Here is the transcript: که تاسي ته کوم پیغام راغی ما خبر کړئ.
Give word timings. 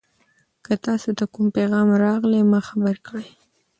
که 0.65 0.73
تاسي 0.83 1.11
ته 1.17 1.25
کوم 1.33 1.47
پیغام 1.57 1.87
راغی 2.03 2.41
ما 2.51 2.59
خبر 2.67 2.95
کړئ. 3.05 3.27